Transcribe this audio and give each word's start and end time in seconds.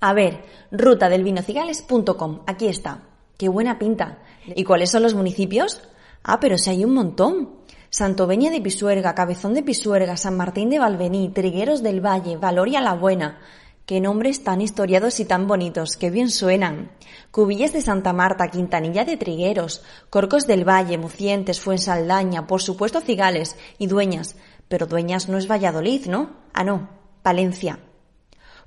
A 0.00 0.14
ver, 0.14 0.42
rutadelvinocigales.com, 0.70 2.40
aquí 2.46 2.68
está. 2.68 3.02
Qué 3.36 3.48
buena 3.48 3.78
pinta. 3.78 4.18
¿Y 4.46 4.64
cuáles 4.64 4.90
son 4.90 5.02
los 5.02 5.14
municipios? 5.14 5.82
Ah, 6.22 6.40
pero 6.40 6.58
si 6.58 6.70
hay 6.70 6.84
un 6.84 6.94
montón. 6.94 7.60
Santoveña 7.90 8.50
de 8.50 8.60
Pisuerga, 8.60 9.14
Cabezón 9.14 9.52
de 9.52 9.62
Pisuerga, 9.62 10.16
San 10.16 10.36
Martín 10.36 10.70
de 10.70 10.78
Valvení, 10.78 11.28
Trigueros 11.30 11.82
del 11.82 12.04
Valle, 12.04 12.36
Valoria 12.36 12.80
la 12.80 12.94
Buena. 12.94 13.40
Qué 13.84 14.00
nombres 14.00 14.44
tan 14.44 14.60
historiados 14.60 15.18
y 15.18 15.24
tan 15.24 15.48
bonitos, 15.48 15.96
qué 15.96 16.10
bien 16.10 16.30
suenan. 16.30 16.92
Cubillas 17.32 17.72
de 17.72 17.80
Santa 17.80 18.12
Marta, 18.12 18.48
Quintanilla 18.48 19.04
de 19.04 19.16
Trigueros, 19.16 19.82
Corcos 20.08 20.46
del 20.46 20.68
Valle, 20.68 20.96
Mucientes, 20.96 21.60
Fuensaldaña, 21.60 22.46
por 22.46 22.62
supuesto 22.62 23.00
Cigales 23.00 23.56
y 23.78 23.88
Dueñas. 23.88 24.36
Pero 24.68 24.86
Dueñas 24.86 25.28
no 25.28 25.36
es 25.36 25.50
Valladolid, 25.50 26.06
¿no? 26.06 26.36
Ah, 26.54 26.62
no, 26.62 26.88
Palencia. 27.22 27.80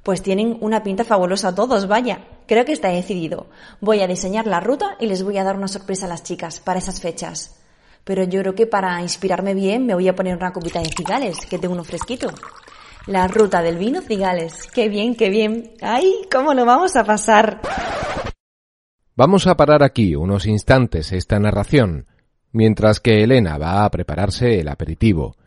Pues 0.03 0.21
tienen 0.21 0.57
una 0.59 0.83
pinta 0.83 1.05
fabulosa 1.05 1.55
todos, 1.55 1.87
vaya. 1.87 2.25
Creo 2.45 2.65
que 2.65 2.73
está 2.73 2.89
decidido. 2.89 3.47
Voy 3.79 4.01
a 4.01 4.07
diseñar 4.07 4.45
la 4.45 4.59
ruta 4.59 4.97
y 4.99 5.07
les 5.07 5.23
voy 5.23 5.37
a 5.37 5.45
dar 5.45 5.55
una 5.55 5.69
sorpresa 5.69 6.05
a 6.05 6.09
las 6.09 6.23
chicas 6.23 6.59
para 6.59 6.79
esas 6.79 6.99
fechas. 6.99 7.57
Pero 8.03 8.23
yo 8.25 8.41
creo 8.41 8.53
que 8.53 8.67
para 8.67 9.01
inspirarme 9.01 9.53
bien 9.53 9.85
me 9.85 9.93
voy 9.93 10.09
a 10.09 10.15
poner 10.15 10.35
una 10.35 10.51
copita 10.51 10.81
de 10.81 10.89
cigales, 10.89 11.45
que 11.45 11.57
tengo 11.57 11.73
uno 11.73 11.85
fresquito. 11.85 12.27
La 13.07 13.27
ruta 13.29 13.61
del 13.61 13.77
vino 13.77 14.01
cigales. 14.01 14.67
Qué 14.73 14.89
bien, 14.89 15.15
qué 15.15 15.29
bien. 15.29 15.71
¡Ay, 15.81 16.27
cómo 16.29 16.53
lo 16.53 16.65
vamos 16.65 16.97
a 16.97 17.05
pasar! 17.05 17.61
Vamos 19.15 19.47
a 19.47 19.55
parar 19.55 19.83
aquí 19.83 20.15
unos 20.15 20.47
instantes 20.47 21.13
esta 21.13 21.39
narración, 21.39 22.07
mientras 22.51 22.99
que 22.99 23.23
Elena 23.23 23.57
va 23.57 23.85
a 23.85 23.91
prepararse 23.91 24.59
el 24.59 24.67
aperitivo. 24.67 25.37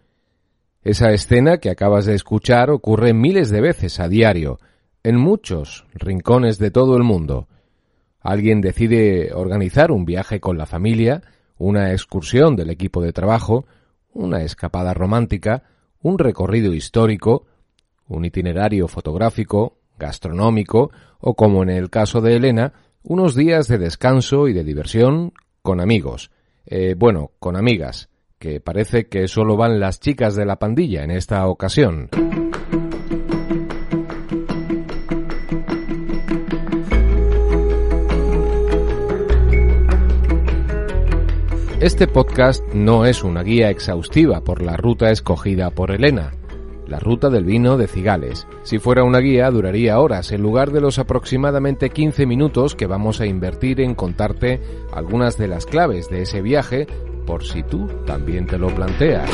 Esa 0.86 1.10
escena 1.10 1.58
que 1.58 1.68
acabas 1.68 2.06
de 2.06 2.14
escuchar 2.14 2.70
ocurre 2.70 3.12
miles 3.12 3.50
de 3.50 3.60
veces 3.60 3.98
a 3.98 4.06
diario, 4.06 4.60
en 5.02 5.16
muchos 5.16 5.84
rincones 5.94 6.58
de 6.58 6.70
todo 6.70 6.96
el 6.96 7.02
mundo. 7.02 7.48
Alguien 8.20 8.60
decide 8.60 9.34
organizar 9.34 9.90
un 9.90 10.04
viaje 10.04 10.38
con 10.38 10.56
la 10.56 10.64
familia, 10.64 11.22
una 11.58 11.90
excursión 11.90 12.54
del 12.54 12.70
equipo 12.70 13.02
de 13.02 13.12
trabajo, 13.12 13.66
una 14.12 14.42
escapada 14.42 14.94
romántica, 14.94 15.64
un 16.02 16.20
recorrido 16.20 16.72
histórico, 16.72 17.46
un 18.06 18.24
itinerario 18.24 18.86
fotográfico, 18.86 19.78
gastronómico 19.98 20.92
o, 21.18 21.34
como 21.34 21.64
en 21.64 21.70
el 21.70 21.90
caso 21.90 22.20
de 22.20 22.36
Elena, 22.36 22.74
unos 23.02 23.34
días 23.34 23.66
de 23.66 23.78
descanso 23.78 24.46
y 24.46 24.52
de 24.52 24.62
diversión 24.62 25.32
con 25.62 25.80
amigos. 25.80 26.30
Eh, 26.64 26.94
bueno, 26.96 27.32
con 27.40 27.56
amigas 27.56 28.08
que 28.38 28.60
parece 28.60 29.06
que 29.06 29.28
solo 29.28 29.56
van 29.56 29.80
las 29.80 30.00
chicas 30.00 30.36
de 30.36 30.44
la 30.44 30.56
pandilla 30.56 31.04
en 31.04 31.10
esta 31.10 31.46
ocasión. 31.46 32.08
Este 41.80 42.08
podcast 42.08 42.64
no 42.74 43.04
es 43.06 43.22
una 43.22 43.42
guía 43.42 43.70
exhaustiva 43.70 44.40
por 44.42 44.60
la 44.60 44.76
ruta 44.76 45.10
escogida 45.10 45.70
por 45.70 45.92
Elena, 45.92 46.32
la 46.88 46.98
ruta 46.98 47.30
del 47.30 47.44
vino 47.44 47.76
de 47.76 47.86
Cigales. 47.86 48.46
Si 48.64 48.78
fuera 48.78 49.04
una 49.04 49.18
guía 49.18 49.50
duraría 49.50 50.00
horas 50.00 50.32
en 50.32 50.42
lugar 50.42 50.72
de 50.72 50.80
los 50.80 50.98
aproximadamente 50.98 51.90
15 51.90 52.26
minutos 52.26 52.74
que 52.74 52.86
vamos 52.86 53.20
a 53.20 53.26
invertir 53.26 53.80
en 53.80 53.94
contarte 53.94 54.60
algunas 54.92 55.38
de 55.38 55.48
las 55.48 55.66
claves 55.66 56.08
de 56.08 56.22
ese 56.22 56.42
viaje 56.42 56.86
por 57.26 57.44
si 57.44 57.62
tú 57.64 57.88
también 58.06 58.46
te 58.46 58.56
lo 58.56 58.68
planteas. 58.68 59.28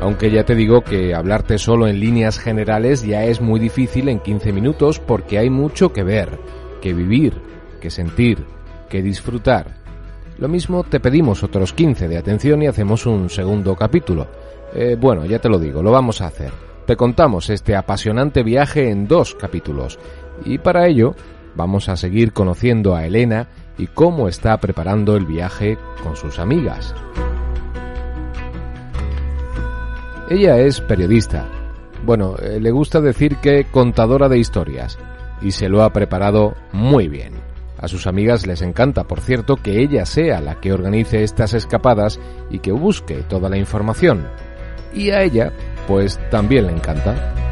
Aunque 0.00 0.30
ya 0.30 0.44
te 0.44 0.54
digo 0.54 0.82
que 0.82 1.14
hablarte 1.14 1.56
solo 1.56 1.88
en 1.88 1.98
líneas 1.98 2.38
generales 2.38 3.02
ya 3.04 3.24
es 3.24 3.40
muy 3.40 3.58
difícil 3.58 4.10
en 4.10 4.20
15 4.20 4.52
minutos 4.52 5.00
porque 5.00 5.38
hay 5.38 5.48
mucho 5.48 5.94
que 5.94 6.02
ver, 6.02 6.38
que 6.82 6.92
vivir, 6.92 7.40
que 7.80 7.88
sentir, 7.88 8.44
que 8.90 9.00
disfrutar. 9.00 9.76
Lo 10.38 10.48
mismo 10.48 10.84
te 10.84 11.00
pedimos 11.00 11.42
otros 11.42 11.72
15 11.72 12.06
de 12.06 12.18
atención 12.18 12.62
y 12.62 12.66
hacemos 12.66 13.06
un 13.06 13.30
segundo 13.30 13.74
capítulo. 13.76 14.26
Eh, 14.74 14.96
bueno, 15.00 15.24
ya 15.24 15.38
te 15.38 15.48
lo 15.48 15.58
digo, 15.58 15.82
lo 15.82 15.90
vamos 15.90 16.20
a 16.20 16.26
hacer. 16.26 16.52
Te 16.86 16.96
contamos 16.96 17.48
este 17.48 17.74
apasionante 17.74 18.42
viaje 18.42 18.90
en 18.90 19.08
dos 19.08 19.34
capítulos. 19.34 19.98
Y 20.44 20.58
para 20.58 20.86
ello 20.86 21.14
vamos 21.54 21.88
a 21.88 21.96
seguir 21.96 22.32
conociendo 22.32 22.94
a 22.94 23.06
Elena 23.06 23.48
y 23.78 23.86
cómo 23.86 24.28
está 24.28 24.56
preparando 24.58 25.16
el 25.16 25.26
viaje 25.26 25.78
con 26.02 26.16
sus 26.16 26.38
amigas. 26.38 26.94
Ella 30.30 30.58
es 30.58 30.80
periodista. 30.80 31.46
Bueno, 32.04 32.36
eh, 32.38 32.58
le 32.60 32.70
gusta 32.70 33.00
decir 33.00 33.36
que 33.36 33.64
contadora 33.64 34.28
de 34.28 34.38
historias 34.38 34.98
y 35.42 35.52
se 35.52 35.68
lo 35.68 35.82
ha 35.82 35.92
preparado 35.92 36.54
muy 36.72 37.08
bien. 37.08 37.34
A 37.78 37.88
sus 37.88 38.06
amigas 38.06 38.46
les 38.46 38.62
encanta, 38.62 39.04
por 39.04 39.20
cierto, 39.20 39.56
que 39.56 39.82
ella 39.82 40.06
sea 40.06 40.40
la 40.40 40.60
que 40.60 40.72
organice 40.72 41.22
estas 41.22 41.52
escapadas 41.52 42.18
y 42.50 42.60
que 42.60 42.72
busque 42.72 43.16
toda 43.28 43.50
la 43.50 43.58
información. 43.58 44.26
Y 44.94 45.10
a 45.10 45.22
ella, 45.22 45.52
pues 45.86 46.18
también 46.30 46.66
le 46.66 46.72
encanta. 46.72 47.43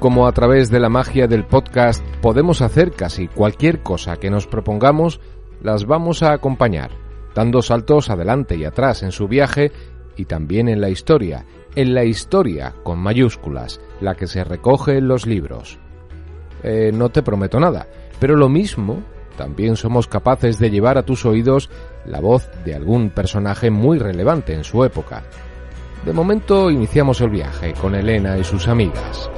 Como 0.00 0.26
a 0.26 0.32
través 0.32 0.70
de 0.70 0.80
la 0.80 0.88
magia 0.88 1.28
del 1.28 1.44
podcast 1.44 2.02
podemos 2.22 2.62
hacer 2.62 2.90
casi 2.92 3.28
cualquier 3.28 3.82
cosa 3.82 4.16
que 4.16 4.30
nos 4.30 4.46
propongamos, 4.46 5.20
las 5.62 5.84
vamos 5.84 6.22
a 6.22 6.32
acompañar, 6.32 6.90
dando 7.34 7.60
saltos 7.60 8.08
adelante 8.08 8.56
y 8.56 8.64
atrás 8.64 9.02
en 9.02 9.12
su 9.12 9.28
viaje 9.28 9.70
y 10.16 10.24
también 10.24 10.68
en 10.68 10.80
la 10.80 10.88
historia, 10.88 11.44
en 11.76 11.94
la 11.94 12.04
historia 12.04 12.74
con 12.82 12.98
mayúsculas, 12.98 13.80
la 14.00 14.14
que 14.14 14.26
se 14.26 14.42
recoge 14.42 14.96
en 14.96 15.06
los 15.06 15.26
libros. 15.26 15.78
Eh, 16.62 16.90
no 16.94 17.10
te 17.10 17.22
prometo 17.22 17.60
nada, 17.60 17.86
pero 18.18 18.36
lo 18.36 18.48
mismo 18.48 19.02
también 19.36 19.76
somos 19.76 20.08
capaces 20.08 20.58
de 20.58 20.70
llevar 20.70 20.96
a 20.96 21.04
tus 21.04 21.26
oídos 21.26 21.68
la 22.06 22.20
voz 22.20 22.48
de 22.64 22.74
algún 22.74 23.10
personaje 23.10 23.70
muy 23.70 23.98
relevante 23.98 24.54
en 24.54 24.64
su 24.64 24.82
época. 24.82 25.24
De 26.06 26.14
momento 26.14 26.70
iniciamos 26.70 27.20
el 27.20 27.28
viaje 27.28 27.74
con 27.74 27.94
Elena 27.94 28.38
y 28.38 28.44
sus 28.44 28.66
amigas. 28.66 29.30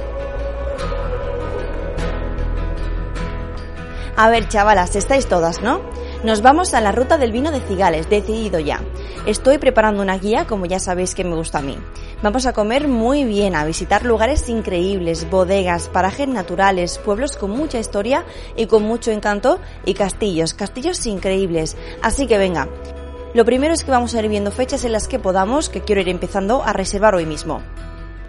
A 4.15 4.29
ver, 4.29 4.47
chavalas, 4.47 4.95
estáis 4.95 5.25
todas, 5.25 5.61
¿no? 5.63 5.81
Nos 6.23 6.43
vamos 6.43 6.75
a 6.75 6.81
la 6.81 6.91
ruta 6.91 7.17
del 7.17 7.31
vino 7.31 7.49
de 7.49 7.61
Cigales, 7.61 8.11
decidido 8.11 8.59
ya. 8.59 8.79
Estoy 9.25 9.57
preparando 9.57 10.03
una 10.03 10.19
guía, 10.19 10.45
como 10.45 10.67
ya 10.67 10.79
sabéis 10.79 11.15
que 11.15 11.23
me 11.23 11.35
gusta 11.35 11.57
a 11.57 11.61
mí. 11.63 11.77
Vamos 12.21 12.45
a 12.45 12.53
comer 12.53 12.87
muy 12.87 13.23
bien, 13.23 13.55
a 13.55 13.65
visitar 13.65 14.05
lugares 14.05 14.47
increíbles, 14.49 15.27
bodegas, 15.31 15.89
parajes 15.89 16.27
naturales, 16.27 16.99
pueblos 16.99 17.35
con 17.37 17.49
mucha 17.51 17.79
historia 17.79 18.23
y 18.55 18.67
con 18.67 18.83
mucho 18.83 19.09
encanto 19.09 19.59
y 19.83 19.95
castillos, 19.95 20.53
castillos 20.53 21.03
increíbles. 21.07 21.75
Así 22.03 22.27
que 22.27 22.37
venga. 22.37 22.69
Lo 23.33 23.45
primero 23.45 23.73
es 23.73 23.83
que 23.83 23.89
vamos 23.89 24.13
a 24.13 24.19
ir 24.19 24.29
viendo 24.29 24.51
fechas 24.51 24.85
en 24.85 24.91
las 24.91 25.07
que 25.07 25.17
podamos, 25.17 25.69
que 25.69 25.81
quiero 25.81 26.01
ir 26.01 26.09
empezando 26.09 26.61
a 26.63 26.71
reservar 26.71 27.15
hoy 27.15 27.25
mismo. 27.25 27.63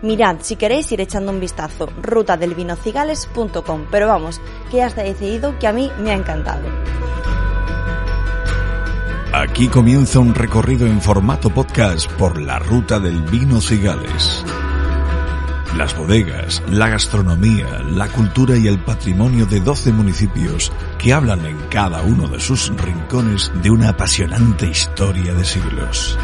Mirad, 0.05 0.37
si 0.43 0.57
queréis 0.57 0.93
ir 0.93 1.01
echando 1.01 1.33
un 1.33 1.41
vistazo, 1.41 1.89
rutadelvinocigales.com, 2.03 3.87
pero 3.91 4.07
vamos, 4.07 4.39
que 4.71 4.77
ya 4.77 4.87
está 4.89 5.03
decidido 5.03 5.59
que 5.59 5.67
a 5.67 5.73
mí 5.73 5.91
me 5.99 6.11
ha 6.11 6.15
encantado. 6.15 6.69
Aquí 9.33 9.69
comienza 9.69 10.19
un 10.19 10.35
recorrido 10.35 10.87
en 10.87 11.01
formato 11.01 11.49
podcast 11.49 12.13
por 12.13 12.39
la 12.39 12.59
ruta 12.59 13.01
del 13.01 13.23
vino 13.23 13.63
Cigales. 13.63 14.45
Las 15.79 15.97
bodegas, 15.97 16.63
la 16.69 16.91
gastronomía, 16.91 17.81
la 17.89 18.09
cultura 18.09 18.59
y 18.59 18.69
el 18.69 18.79
patrimonio 18.81 19.47
de 19.47 19.61
12 19.61 19.91
municipios 19.91 20.71
que 20.99 21.15
hablan 21.15 21.47
en 21.47 21.57
cada 21.71 22.03
uno 22.03 22.29
de 22.29 22.41
sus 22.41 22.71
rincones 22.77 23.51
de 23.63 23.71
una 23.71 23.89
apasionante 23.89 24.67
historia 24.67 25.33
de 25.33 25.45
siglos 25.47 26.19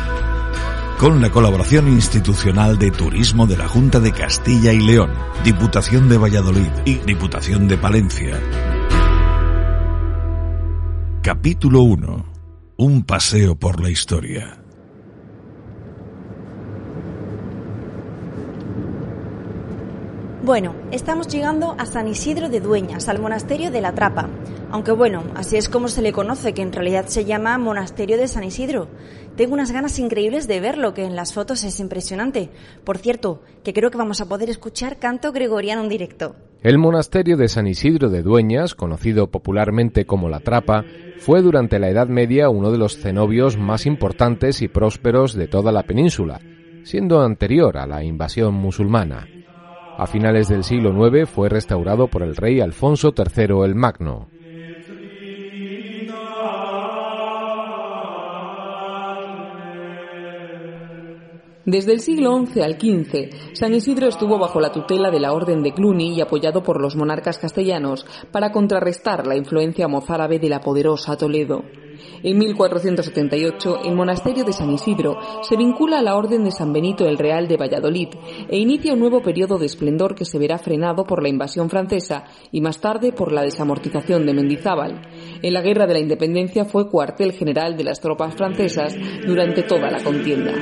con 1.00 1.22
la 1.22 1.31
colaboración 1.31 1.88
institucional 1.88 2.78
de 2.78 2.91
Turismo 2.91 3.47
de 3.47 3.57
la 3.57 3.66
Junta 3.66 4.01
de 4.01 4.13
Castilla 4.13 4.71
y 4.75 4.80
León, 4.80 5.10
Diputación 5.42 6.10
de 6.10 6.19
Valladolid 6.19 6.69
y 6.84 6.97
Diputación 6.97 7.66
de 7.69 7.78
Palencia. 7.78 8.39
Capítulo 11.22 11.80
1. 11.84 12.27
Un 12.77 13.04
paseo 13.04 13.57
por 13.57 13.80
la 13.80 13.89
historia. 13.89 14.63
Bueno, 20.42 20.75
estamos 20.91 21.28
llegando 21.28 21.77
a 21.78 21.86
San 21.86 22.09
Isidro 22.09 22.51
de 22.51 22.60
Dueñas, 22.60 23.09
al 23.09 23.21
monasterio 23.21 23.71
de 23.71 23.80
la 23.80 23.95
Trapa. 23.95 24.28
Aunque 24.72 24.93
bueno, 24.93 25.25
así 25.34 25.57
es 25.57 25.69
como 25.69 25.89
se 25.89 26.01
le 26.01 26.13
conoce, 26.13 26.55
que 26.55 26.63
en 26.63 26.72
realidad 26.72 27.07
se 27.07 27.25
llama 27.25 27.59
Monasterio 27.59 28.17
de 28.17 28.28
San 28.28 28.45
Isidro. 28.45 28.87
Tengo 29.37 29.55
unas 29.55 29.72
ganas 29.72 29.99
increíbles 29.99 30.47
de 30.47 30.61
verlo, 30.61 30.95
que 30.95 31.05
en 31.05 31.17
las 31.17 31.34
fotos 31.34 31.65
es 31.65 31.81
impresionante. 31.81 32.51
Por 32.84 32.99
cierto, 32.99 33.43
que 33.65 33.72
creo 33.72 33.91
que 33.91 33.99
vamos 33.99 34.21
a 34.21 34.28
poder 34.28 34.49
escuchar 34.49 34.99
canto 34.99 35.33
gregoriano 35.33 35.83
en 35.83 35.89
directo. 35.89 36.37
El 36.63 36.78
monasterio 36.78 37.37
de 37.37 37.49
San 37.49 37.67
Isidro 37.67 38.11
de 38.11 38.22
Dueñas, 38.22 38.75
conocido 38.75 39.28
popularmente 39.28 40.05
como 40.05 40.28
La 40.28 40.41
Trapa, 40.41 40.84
fue 41.19 41.43
durante 41.43 41.78
la 41.78 41.89
Edad 41.89 42.07
Media 42.07 42.49
uno 42.49 42.71
de 42.71 42.78
los 42.78 42.97
cenobios 42.97 43.57
más 43.57 43.87
importantes 43.87 44.63
y 44.63 44.69
prósperos 44.69 45.34
de 45.34 45.49
toda 45.49 45.73
la 45.73 45.83
península, 45.83 46.41
siendo 46.84 47.23
anterior 47.23 47.77
a 47.77 47.87
la 47.87 48.05
invasión 48.05 48.55
musulmana. 48.55 49.27
A 49.99 50.07
finales 50.07 50.49
del 50.49 50.63
siglo 50.63 50.95
IX 51.09 51.28
fue 51.28 51.49
restaurado 51.49 52.09
por 52.09 52.23
el 52.23 52.37
rey 52.37 52.61
Alfonso 52.61 53.13
III 53.16 53.65
el 53.65 53.75
Magno. 53.75 54.28
Desde 61.66 61.92
el 61.92 62.01
siglo 62.01 62.42
XI 62.47 62.62
al 62.62 62.80
XV, 62.80 63.53
San 63.53 63.74
Isidro 63.74 64.09
estuvo 64.09 64.39
bajo 64.39 64.60
la 64.60 64.72
tutela 64.72 65.10
de 65.10 65.21
la 65.21 65.34
Orden 65.34 65.62
de 65.62 65.74
Cluny 65.74 66.15
y 66.15 66.22
apoyado 66.22 66.62
por 66.62 66.80
los 66.80 66.97
monarcas 66.97 67.36
castellanos 67.36 68.07
para 68.33 68.51
contrarrestar 68.51 69.27
la 69.27 69.36
influencia 69.36 69.86
mozárabe 69.86 70.39
de 70.39 70.48
la 70.48 70.60
poderosa 70.60 71.18
Toledo. 71.18 71.62
En 72.22 72.39
1478, 72.39 73.80
el 73.84 73.95
monasterio 73.95 74.45
de 74.45 74.54
San 74.54 74.71
Isidro 74.71 75.18
se 75.42 75.59
vincula 75.59 75.98
a 75.98 76.03
la 76.03 76.16
Orden 76.16 76.45
de 76.45 76.51
San 76.51 76.72
Benito 76.72 77.07
el 77.07 77.18
Real 77.18 77.47
de 77.47 77.59
Valladolid 77.59 78.09
e 78.48 78.59
inicia 78.59 78.95
un 78.95 79.01
nuevo 79.01 79.21
periodo 79.21 79.59
de 79.59 79.66
esplendor 79.66 80.15
que 80.15 80.24
se 80.24 80.39
verá 80.39 80.56
frenado 80.56 81.04
por 81.04 81.22
la 81.22 81.28
invasión 81.28 81.68
francesa 81.68 82.24
y 82.51 82.63
más 82.63 82.80
tarde 82.80 83.13
por 83.13 83.33
la 83.33 83.42
desamortización 83.42 84.24
de 84.24 84.33
Mendizábal. 84.33 85.03
En 85.42 85.53
la 85.53 85.60
Guerra 85.60 85.86
de 85.86 85.92
la 85.92 86.01
Independencia 86.01 86.65
fue 86.65 86.89
cuartel 86.89 87.33
general 87.33 87.77
de 87.77 87.84
las 87.84 88.01
tropas 88.01 88.34
francesas 88.34 88.97
durante 89.27 89.63
toda 89.63 89.91
la 89.91 90.03
contienda. 90.03 90.53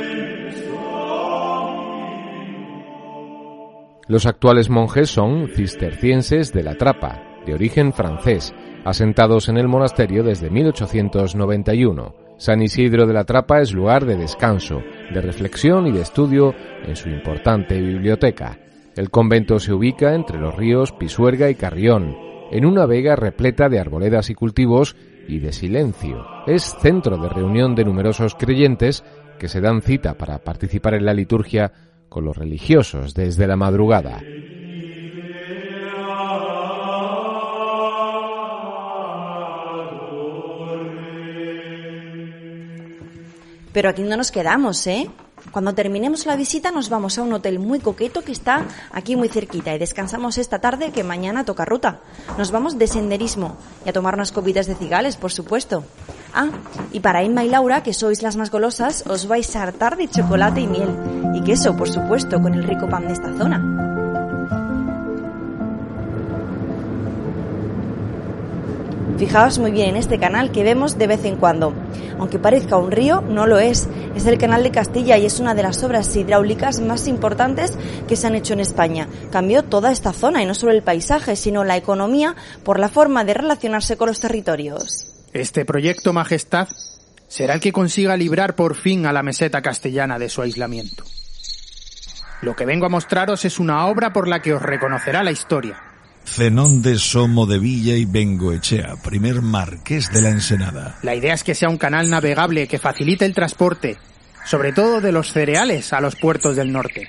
Los 4.09 4.25
actuales 4.25 4.71
monjes 4.71 5.11
son 5.11 5.49
cistercienses 5.49 6.51
de 6.55 6.63
la 6.63 6.77
Trapa, 6.77 7.23
de 7.45 7.53
origen 7.53 7.93
francés, 7.93 8.55
asentados 8.87 9.51
en 9.51 9.59
el 9.59 9.69
monasterio 9.69 10.23
desde 10.23 10.49
1891. 10.49 12.15
San 12.39 12.63
Isidro 12.63 13.07
de 13.07 13.13
la 13.13 13.25
Trapa 13.25 13.61
es 13.61 13.75
lugar 13.75 14.07
de 14.07 14.17
descanso, 14.17 14.83
de 15.13 15.21
reflexión 15.21 15.87
y 15.87 15.93
de 15.93 16.01
estudio 16.01 16.55
en 16.87 16.97
su 16.97 17.11
importante 17.11 17.79
biblioteca. 17.79 18.59
El 18.97 19.11
convento 19.11 19.59
se 19.59 19.75
ubica 19.75 20.15
entre 20.15 20.39
los 20.39 20.57
ríos 20.57 20.93
Pisuerga 20.93 21.51
y 21.51 21.55
Carrión, 21.55 22.17
en 22.51 22.65
una 22.65 22.87
vega 22.87 23.15
repleta 23.15 23.69
de 23.69 23.79
arboledas 23.79 24.31
y 24.31 24.35
cultivos 24.35 24.97
y 25.29 25.41
de 25.41 25.53
silencio. 25.53 26.25
Es 26.47 26.75
centro 26.81 27.19
de 27.19 27.29
reunión 27.29 27.75
de 27.75 27.85
numerosos 27.85 28.35
creyentes 28.35 29.05
que 29.39 29.49
se 29.49 29.61
dan 29.61 29.83
cita 29.83 30.15
para 30.15 30.39
participar 30.39 30.95
en 30.95 31.05
la 31.05 31.13
liturgia 31.13 31.73
con 32.09 32.25
los 32.25 32.37
religiosos 32.37 33.15
desde 33.15 33.47
la 33.47 33.57
madrugada. 33.57 34.21
Pero 43.73 43.91
aquí 43.91 44.03
no 44.03 44.17
nos 44.17 44.33
quedamos, 44.33 44.87
¿eh? 44.87 45.09
Cuando 45.53 45.73
terminemos 45.73 46.27
la 46.27 46.37
visita 46.37 46.71
nos 46.71 46.89
vamos 46.89 47.17
a 47.17 47.23
un 47.23 47.33
hotel 47.33 47.59
muy 47.59 47.81
coqueto 47.81 48.23
que 48.23 48.33
está 48.33 48.67
aquí 48.91 49.17
muy 49.17 49.29
cerquita 49.29 49.75
y 49.75 49.79
descansamos 49.79 50.37
esta 50.37 50.59
tarde 50.59 50.91
que 50.91 51.05
mañana 51.05 51.45
toca 51.45 51.65
ruta. 51.65 52.01
Nos 52.37 52.51
vamos 52.51 52.77
de 52.77 52.87
senderismo 52.87 53.57
y 53.87 53.89
a 53.89 53.93
tomar 53.93 54.15
unas 54.15 54.33
copitas 54.33 54.67
de 54.67 54.75
cigales, 54.75 55.17
por 55.17 55.31
supuesto. 55.31 55.85
Ah, 56.35 56.49
y 56.93 57.01
para 57.01 57.23
Inma 57.23 57.45
y 57.45 57.49
Laura, 57.49 57.83
que 57.83 57.93
sois 57.93 58.23
las 58.23 58.37
más 58.37 58.51
golosas, 58.51 59.05
os 59.09 59.27
vais 59.27 59.57
a 59.57 59.63
hartar 59.63 59.97
de 59.97 60.09
chocolate 60.09 60.61
y 60.61 60.67
miel. 60.67 60.91
Y 61.35 61.43
queso, 61.43 61.77
por 61.77 61.89
supuesto, 61.89 62.41
con 62.41 62.55
el 62.55 62.65
rico 62.65 62.89
pan 62.89 63.07
de 63.07 63.15
esta 63.15 63.33
zona. 63.37 63.89
Fijaos 69.19 69.59
muy 69.59 69.73
bien 69.73 69.89
en 69.91 69.97
este 69.97 70.21
canal 70.21 70.53
que 70.53 70.63
vemos 70.63 70.97
de 70.97 71.09
vez 71.09 71.25
en 71.25 71.37
cuando. 71.37 71.75
Aunque 72.21 72.39
parezca 72.39 72.77
un 72.77 72.93
río, 72.93 73.21
no 73.21 73.49
lo 73.49 73.59
es. 73.59 73.89
Es 74.15 74.27
el 74.27 74.39
canal 74.39 74.63
de 74.63 74.71
Castilla 74.71 75.19
y 75.19 75.27
es 75.27 75.41
una 75.41 75.57
de 75.57 75.65
las 75.65 75.83
obras 75.83 76.15
hidráulicas 76.15 76.79
más 76.79 77.09
importantes 77.09 77.77
que 78.07 78.15
se 78.15 78.29
han 78.29 78.37
hecho 78.37 78.53
en 78.53 78.61
España. 78.61 79.09
Cambió 79.33 79.65
toda 79.65 79.91
esta 79.91 80.13
zona 80.13 80.41
y 80.41 80.47
no 80.47 80.55
solo 80.55 80.71
el 80.71 80.85
paisaje, 80.85 81.35
sino 81.35 81.65
la 81.65 81.77
economía 81.77 82.37
por 82.63 82.79
la 82.79 82.89
forma 82.89 83.25
de 83.25 83.35
relacionarse 83.35 83.97
con 83.97 84.09
los 84.09 84.21
territorios. 84.21 85.18
Este 85.33 85.65
proyecto, 85.65 86.13
Majestad, 86.13 86.69
será 87.29 87.55
el 87.55 87.61
que 87.61 87.73
consiga 87.73 88.17
librar 88.17 88.55
por 88.55 88.75
fin 88.75 89.07
a 89.07 89.13
la 89.13 89.23
meseta 89.23 89.63
castellana 89.63 90.19
de 90.19 90.29
su 90.29 90.43
aislamiento. 90.43 91.05
Lo 92.43 92.55
que 92.57 92.67
vengo 92.67 92.87
a 92.87 92.91
mostraros 92.91 93.45
es 93.45 93.59
una 93.59 93.87
obra 93.87 94.13
por 94.13 94.29
la 94.29 94.41
que 94.41 94.55
os 94.55 94.63
reconocerá 94.63 95.23
la 95.23 95.33
historia 95.33 95.83
Zenón 96.29 96.83
de 96.83 96.99
Somo 96.99 97.47
de 97.47 97.59
Villa 97.59 97.97
y 97.97 98.05
Bengoechea, 98.05 98.97
primer 99.03 99.41
marqués 99.43 100.13
de 100.13 100.21
la 100.21 100.29
Ensenada. 100.29 100.99
La 101.03 101.15
idea 101.15 101.35
es 101.35 101.43
que 101.43 101.55
sea 101.55 101.69
un 101.69 101.79
canal 101.79 102.11
navegable 102.11 102.69
que 102.69 102.79
facilite 102.79 103.25
el 103.25 103.35
transporte, 103.35 103.97
sobre 104.45 104.73
todo 104.73 105.01
de 105.01 105.11
los 105.11 105.33
cereales 105.33 105.93
a 105.93 106.01
los 106.01 106.17
puertos 106.17 106.55
del 106.55 106.71
norte. 106.71 107.09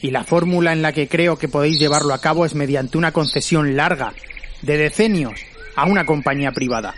Y 0.00 0.10
la 0.10 0.24
fórmula 0.24 0.72
en 0.72 0.80
la 0.80 0.92
que 0.92 1.08
creo 1.08 1.36
que 1.38 1.48
podéis 1.48 1.78
llevarlo 1.78 2.14
a 2.14 2.20
cabo 2.20 2.46
es 2.46 2.54
mediante 2.54 2.96
una 2.96 3.12
concesión 3.12 3.76
larga, 3.76 4.14
de 4.62 4.78
decenios, 4.78 5.40
a 5.80 5.86
una 5.86 6.04
compañía 6.04 6.52
privada. 6.52 6.94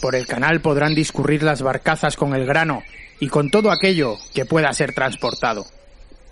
Por 0.00 0.14
el 0.14 0.26
canal 0.26 0.60
podrán 0.60 0.94
discurrir 0.94 1.42
las 1.42 1.62
barcazas 1.62 2.16
con 2.16 2.34
el 2.34 2.46
grano 2.46 2.82
y 3.20 3.28
con 3.28 3.50
todo 3.50 3.70
aquello 3.70 4.16
que 4.34 4.44
pueda 4.44 4.72
ser 4.72 4.92
transportado 4.92 5.66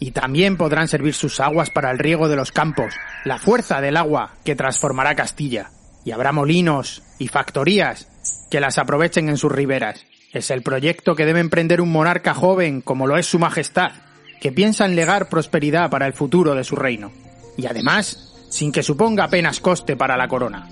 y 0.02 0.10
también 0.10 0.56
podrán 0.56 0.88
servir 0.88 1.14
sus 1.14 1.38
aguas 1.38 1.70
para 1.70 1.92
el 1.92 1.98
riego 2.00 2.28
de 2.28 2.34
los 2.34 2.50
campos, 2.50 2.92
la 3.24 3.38
fuerza 3.38 3.80
del 3.80 3.96
agua 3.96 4.32
que 4.44 4.56
transformará 4.56 5.14
Castilla. 5.14 5.70
Y 6.04 6.10
habrá 6.10 6.32
molinos 6.32 7.04
y 7.20 7.28
factorías 7.28 8.08
que 8.50 8.58
las 8.58 8.78
aprovechen 8.78 9.28
en 9.28 9.36
sus 9.36 9.52
riberas. 9.52 10.04
Es 10.32 10.50
el 10.50 10.62
proyecto 10.62 11.14
que 11.14 11.24
debe 11.24 11.38
emprender 11.38 11.80
un 11.80 11.92
monarca 11.92 12.34
joven 12.34 12.80
como 12.80 13.06
lo 13.06 13.16
es 13.16 13.26
su 13.26 13.38
Majestad, 13.38 13.92
que 14.40 14.50
piensa 14.50 14.86
en 14.86 14.96
legar 14.96 15.28
prosperidad 15.28 15.88
para 15.88 16.08
el 16.08 16.14
futuro 16.14 16.56
de 16.56 16.64
su 16.64 16.74
reino. 16.74 17.12
Y 17.56 17.66
además, 17.66 18.34
sin 18.50 18.72
que 18.72 18.82
suponga 18.82 19.22
apenas 19.22 19.60
coste 19.60 19.94
para 19.94 20.16
la 20.16 20.26
corona. 20.26 20.68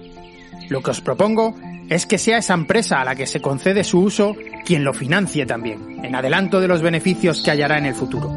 Lo 0.71 0.83
que 0.83 0.93
os 0.93 1.01
propongo 1.01 1.57
es 1.89 2.07
que 2.07 2.17
sea 2.17 2.39
esa 2.39 2.55
empresa 2.55 3.01
a 3.01 3.05
la 3.05 3.17
que 3.17 3.27
se 3.27 3.41
concede 3.41 3.83
su 3.83 3.99
uso 3.99 4.37
quien 4.65 4.85
lo 4.85 4.95
financie 4.95 5.45
también, 5.45 5.99
en 6.05 6.15
adelanto 6.15 6.61
de 6.61 6.69
los 6.69 6.81
beneficios 6.81 7.43
que 7.43 7.51
hallará 7.51 7.77
en 7.77 7.87
el 7.87 7.95
futuro. 7.95 8.29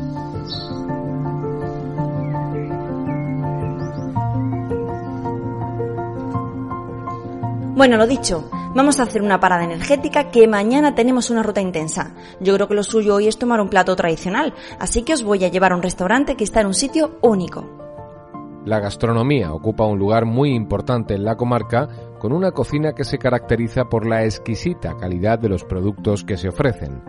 Bueno, 7.76 7.98
lo 7.98 8.08
dicho, 8.08 8.50
vamos 8.74 9.00
a 9.00 9.04
hacer 9.04 9.22
una 9.22 9.40
parada 9.40 9.66
energética 9.66 10.32
que 10.32 10.48
mañana 10.48 10.96
tenemos 10.96 11.30
una 11.30 11.44
ruta 11.44 11.62
intensa. 11.62 12.16
Yo 12.40 12.56
creo 12.56 12.68
que 12.68 12.74
lo 12.74 12.84
suyo 12.84 13.14
hoy 13.14 13.28
es 13.28 13.38
tomar 13.38 13.62
un 13.62 13.70
plato 13.70 13.96
tradicional, 13.96 14.56
así 14.80 15.04
que 15.04 15.14
os 15.14 15.22
voy 15.22 15.46
a 15.46 15.50
llevar 15.50 15.72
a 15.72 15.76
un 15.76 15.84
restaurante 15.84 16.36
que 16.36 16.46
está 16.46 16.62
en 16.62 16.68
un 16.68 16.74
sitio 16.74 17.20
único. 17.22 17.83
La 18.66 18.80
gastronomía 18.80 19.54
ocupa 19.54 19.86
un 19.86 20.00
lugar 20.00 20.26
muy 20.26 20.54
importante 20.54 21.16
en 21.16 21.26
la 21.26 21.36
comarca, 21.36 21.90
con 22.20 22.32
una 22.32 22.52
cocina 22.52 22.94
que 22.94 23.04
se 23.04 23.18
caracteriza 23.18 23.86
por 23.86 24.06
la 24.06 24.24
exquisita 24.24 24.96
calidad 24.96 25.38
de 25.38 25.50
los 25.50 25.66
productos 25.66 26.24
que 26.24 26.38
se 26.38 26.48
ofrecen. 26.48 27.04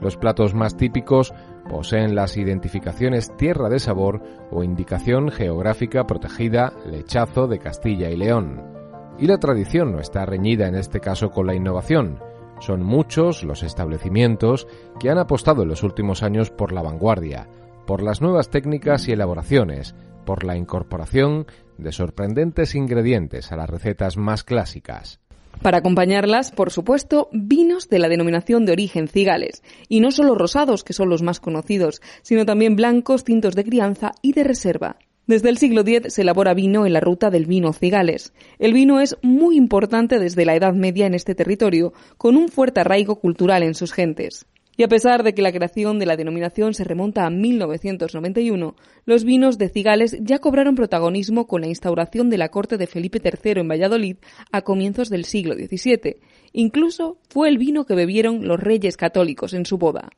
Los 0.00 0.16
platos 0.16 0.54
más 0.54 0.78
típicos 0.78 1.34
poseen 1.68 2.14
las 2.14 2.38
identificaciones 2.38 3.36
Tierra 3.36 3.68
de 3.68 3.80
Sabor 3.80 4.22
o 4.50 4.64
Indicación 4.64 5.30
Geográfica 5.30 6.06
Protegida 6.06 6.72
Lechazo 6.86 7.48
de 7.48 7.58
Castilla 7.58 8.08
y 8.08 8.16
León. 8.16 8.62
Y 9.18 9.26
la 9.26 9.38
tradición 9.38 9.92
no 9.92 10.00
está 10.00 10.24
reñida 10.24 10.68
en 10.68 10.74
este 10.74 11.00
caso 11.00 11.30
con 11.30 11.46
la 11.46 11.54
innovación. 11.54 12.18
Son 12.60 12.82
muchos 12.82 13.44
los 13.44 13.62
establecimientos 13.62 14.66
que 14.98 15.10
han 15.10 15.18
apostado 15.18 15.62
en 15.62 15.68
los 15.68 15.82
últimos 15.82 16.22
años 16.22 16.50
por 16.50 16.72
la 16.72 16.82
vanguardia, 16.82 17.46
por 17.86 18.02
las 18.02 18.22
nuevas 18.22 18.48
técnicas 18.48 19.06
y 19.08 19.12
elaboraciones, 19.12 19.94
por 20.24 20.44
la 20.44 20.56
incorporación 20.56 21.46
de 21.78 21.92
sorprendentes 21.92 22.74
ingredientes 22.74 23.52
a 23.52 23.56
las 23.56 23.68
recetas 23.68 24.16
más 24.16 24.44
clásicas. 24.44 25.20
Para 25.62 25.78
acompañarlas, 25.78 26.50
por 26.50 26.70
supuesto, 26.70 27.28
vinos 27.32 27.88
de 27.88 27.98
la 27.98 28.08
denominación 28.08 28.66
de 28.66 28.72
origen 28.72 29.08
cigales, 29.08 29.62
y 29.88 30.00
no 30.00 30.10
solo 30.10 30.34
rosados, 30.34 30.84
que 30.84 30.92
son 30.92 31.08
los 31.08 31.22
más 31.22 31.40
conocidos, 31.40 32.02
sino 32.22 32.44
también 32.44 32.76
blancos, 32.76 33.24
tintos 33.24 33.54
de 33.54 33.64
crianza 33.64 34.12
y 34.20 34.32
de 34.32 34.44
reserva. 34.44 34.96
Desde 35.26 35.48
el 35.48 35.56
siglo 35.56 35.80
X 35.80 36.12
se 36.12 36.22
elabora 36.22 36.52
vino 36.52 36.84
en 36.84 36.92
la 36.92 37.00
ruta 37.00 37.30
del 37.30 37.46
vino 37.46 37.72
cigales. 37.72 38.34
El 38.58 38.74
vino 38.74 39.00
es 39.00 39.16
muy 39.22 39.56
importante 39.56 40.18
desde 40.18 40.44
la 40.44 40.54
Edad 40.54 40.74
Media 40.74 41.06
en 41.06 41.14
este 41.14 41.34
territorio, 41.34 41.94
con 42.18 42.36
un 42.36 42.48
fuerte 42.50 42.80
arraigo 42.80 43.20
cultural 43.20 43.62
en 43.62 43.74
sus 43.74 43.92
gentes. 43.92 44.46
Y 44.76 44.82
a 44.82 44.88
pesar 44.88 45.22
de 45.22 45.34
que 45.34 45.42
la 45.42 45.52
creación 45.52 45.98
de 45.98 46.06
la 46.06 46.16
denominación 46.16 46.74
se 46.74 46.84
remonta 46.84 47.26
a 47.26 47.30
1991, 47.30 48.74
los 49.04 49.24
vinos 49.24 49.58
de 49.58 49.68
Cigales 49.68 50.16
ya 50.20 50.40
cobraron 50.40 50.74
protagonismo 50.74 51.46
con 51.46 51.60
la 51.60 51.68
instauración 51.68 52.30
de 52.30 52.38
la 52.38 52.48
corte 52.48 52.76
de 52.76 52.86
Felipe 52.86 53.20
III 53.22 53.60
en 53.60 53.68
Valladolid 53.68 54.16
a 54.50 54.62
comienzos 54.62 55.10
del 55.10 55.24
siglo 55.24 55.54
XVII. 55.54 56.16
Incluso 56.52 57.18
fue 57.28 57.48
el 57.48 57.58
vino 57.58 57.84
que 57.84 57.94
bebieron 57.94 58.48
los 58.48 58.58
reyes 58.58 58.96
católicos 58.96 59.54
en 59.54 59.66
su 59.66 59.78
boda. 59.78 60.10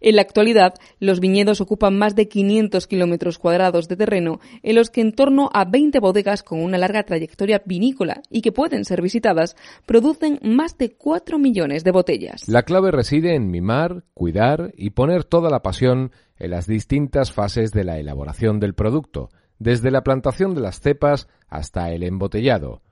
En 0.00 0.16
la 0.16 0.22
actualidad, 0.22 0.74
los 1.00 1.20
viñedos 1.20 1.60
ocupan 1.60 1.98
más 1.98 2.14
de 2.14 2.28
500 2.28 2.86
kilómetros 2.86 3.38
cuadrados 3.38 3.88
de 3.88 3.96
terreno, 3.96 4.40
en 4.62 4.76
los 4.76 4.90
que 4.90 5.00
en 5.00 5.12
torno 5.12 5.50
a 5.52 5.64
20 5.64 5.98
bodegas 6.00 6.42
con 6.42 6.62
una 6.62 6.78
larga 6.78 7.02
trayectoria 7.02 7.62
vinícola 7.64 8.22
y 8.30 8.42
que 8.42 8.52
pueden 8.52 8.84
ser 8.84 9.02
visitadas, 9.02 9.56
producen 9.86 10.38
más 10.42 10.78
de 10.78 10.92
4 10.92 11.38
millones 11.38 11.84
de 11.84 11.90
botellas. 11.90 12.48
La 12.48 12.62
clave 12.62 12.90
reside 12.90 13.34
en 13.34 13.50
mimar, 13.50 14.04
cuidar 14.14 14.72
y 14.76 14.90
poner 14.90 15.24
toda 15.24 15.50
la 15.50 15.62
pasión 15.62 16.12
en 16.38 16.50
las 16.50 16.66
distintas 16.66 17.32
fases 17.32 17.72
de 17.72 17.84
la 17.84 17.98
elaboración 17.98 18.60
del 18.60 18.74
producto, 18.74 19.30
desde 19.58 19.90
la 19.90 20.02
plantación 20.02 20.54
de 20.54 20.60
las 20.60 20.80
cepas 20.80 21.28
hasta 21.48 21.90
el 21.90 22.02
embotellado. 22.04 22.82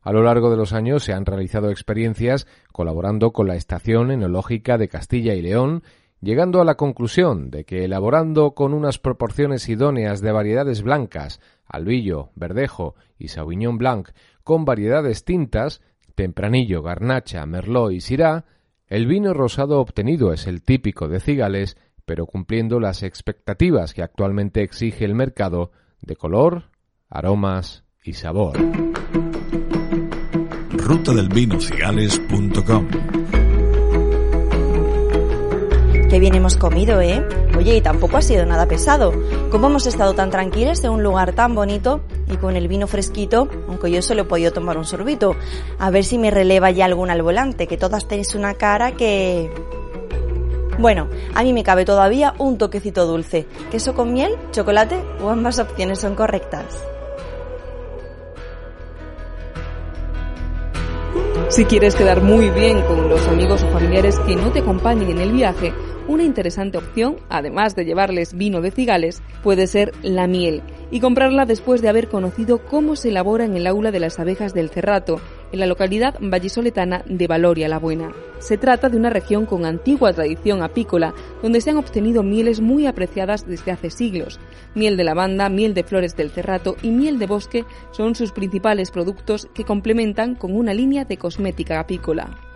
A 0.00 0.12
lo 0.12 0.22
largo 0.22 0.50
de 0.50 0.56
los 0.56 0.74
años 0.74 1.02
se 1.02 1.14
han 1.14 1.24
realizado 1.24 1.70
experiencias 1.70 2.46
colaborando 2.72 3.32
con 3.32 3.48
la 3.48 3.56
Estación 3.56 4.10
Enológica 4.10 4.76
de 4.76 4.88
Castilla 4.88 5.34
y 5.34 5.40
León 5.40 5.82
llegando 6.24 6.60
a 6.60 6.64
la 6.64 6.76
conclusión 6.76 7.50
de 7.50 7.64
que 7.64 7.84
elaborando 7.84 8.52
con 8.52 8.72
unas 8.72 8.98
proporciones 8.98 9.68
idóneas 9.68 10.20
de 10.20 10.32
variedades 10.32 10.82
blancas, 10.82 11.40
albillo, 11.66 12.30
verdejo 12.34 12.94
y 13.18 13.28
sauvignon 13.28 13.78
blanc, 13.78 14.08
con 14.42 14.64
variedades 14.64 15.24
tintas, 15.24 15.82
tempranillo, 16.14 16.82
garnacha, 16.82 17.44
merlot 17.46 17.92
y 17.92 18.00
syrah, 18.00 18.46
el 18.86 19.06
vino 19.06 19.34
rosado 19.34 19.80
obtenido 19.80 20.32
es 20.32 20.46
el 20.46 20.62
típico 20.62 21.08
de 21.08 21.20
Cigales, 21.20 21.76
pero 22.04 22.26
cumpliendo 22.26 22.80
las 22.80 23.02
expectativas 23.02 23.94
que 23.94 24.02
actualmente 24.02 24.62
exige 24.62 25.04
el 25.04 25.14
mercado 25.14 25.72
de 26.00 26.16
color, 26.16 26.70
aromas 27.08 27.84
y 28.02 28.14
sabor. 28.14 28.58
Ruta 30.70 31.12
del 31.14 31.28
vino 31.28 31.58
Qué 36.14 36.20
bien 36.20 36.36
hemos 36.36 36.56
comido, 36.56 37.00
¿eh? 37.00 37.26
Oye, 37.58 37.74
y 37.74 37.80
tampoco 37.80 38.18
ha 38.18 38.22
sido 38.22 38.46
nada 38.46 38.68
pesado. 38.68 39.12
Como 39.50 39.66
hemos 39.66 39.84
estado 39.88 40.14
tan 40.14 40.30
tranquilos 40.30 40.84
en 40.84 40.92
un 40.92 41.02
lugar 41.02 41.32
tan 41.32 41.56
bonito 41.56 42.02
y 42.30 42.36
con 42.36 42.54
el 42.54 42.68
vino 42.68 42.86
fresquito, 42.86 43.48
aunque 43.66 43.90
yo 43.90 44.00
solo 44.00 44.22
he 44.22 44.24
podido 44.24 44.52
tomar 44.52 44.78
un 44.78 44.84
sorbito. 44.84 45.34
A 45.80 45.90
ver 45.90 46.04
si 46.04 46.18
me 46.18 46.30
releva 46.30 46.70
ya 46.70 46.84
alguna 46.84 47.14
al 47.14 47.22
volante, 47.22 47.66
que 47.66 47.76
todas 47.76 48.06
tenéis 48.06 48.36
una 48.36 48.54
cara 48.54 48.92
que... 48.92 49.50
Bueno, 50.78 51.08
a 51.34 51.42
mí 51.42 51.52
me 51.52 51.64
cabe 51.64 51.84
todavía 51.84 52.32
un 52.38 52.58
toquecito 52.58 53.06
dulce. 53.06 53.48
¿Queso 53.72 53.94
con 53.94 54.12
miel, 54.12 54.36
chocolate 54.52 55.02
o 55.20 55.30
ambas 55.30 55.58
opciones 55.58 55.98
son 55.98 56.14
correctas? 56.14 56.80
Si 61.48 61.64
quieres 61.64 61.96
quedar 61.96 62.22
muy 62.22 62.50
bien 62.50 62.82
con 62.82 63.08
los 63.08 63.26
amigos 63.26 63.64
o 63.64 63.68
familiares 63.70 64.18
que 64.20 64.36
no 64.36 64.52
te 64.52 64.60
acompañen 64.60 65.10
en 65.10 65.18
el 65.18 65.32
viaje, 65.32 65.72
una 66.08 66.22
interesante 66.22 66.78
opción, 66.78 67.16
además 67.28 67.74
de 67.74 67.84
llevarles 67.84 68.34
vino 68.34 68.60
de 68.60 68.70
cigales, 68.70 69.22
puede 69.42 69.66
ser 69.66 69.92
la 70.02 70.26
miel 70.26 70.62
y 70.90 71.00
comprarla 71.00 71.46
después 71.46 71.82
de 71.82 71.88
haber 71.88 72.08
conocido 72.08 72.64
cómo 72.66 72.94
se 72.94 73.08
elabora 73.08 73.44
en 73.44 73.56
el 73.56 73.66
aula 73.66 73.90
de 73.90 74.00
las 74.00 74.20
abejas 74.20 74.54
del 74.54 74.70
Cerrato, 74.70 75.20
en 75.50 75.60
la 75.60 75.66
localidad 75.66 76.16
vallisoletana 76.20 77.02
de 77.06 77.26
Valoria 77.26 77.68
la 77.68 77.78
Buena. 77.78 78.12
Se 78.38 78.58
trata 78.58 78.88
de 78.88 78.96
una 78.96 79.10
región 79.10 79.46
con 79.46 79.64
antigua 79.64 80.12
tradición 80.12 80.62
apícola, 80.62 81.14
donde 81.42 81.60
se 81.60 81.70
han 81.70 81.78
obtenido 81.78 82.22
mieles 82.22 82.60
muy 82.60 82.86
apreciadas 82.86 83.46
desde 83.46 83.72
hace 83.72 83.90
siglos. 83.90 84.38
Miel 84.74 84.96
de 84.96 85.04
lavanda, 85.04 85.48
miel 85.48 85.74
de 85.74 85.84
flores 85.84 86.16
del 86.16 86.30
Cerrato 86.30 86.76
y 86.82 86.90
miel 86.90 87.18
de 87.18 87.26
bosque 87.26 87.64
son 87.92 88.14
sus 88.14 88.32
principales 88.32 88.90
productos 88.90 89.48
que 89.54 89.64
complementan 89.64 90.34
con 90.34 90.54
una 90.54 90.74
línea 90.74 91.04
de 91.04 91.16
cosmética 91.16 91.80
apícola. 91.80 92.53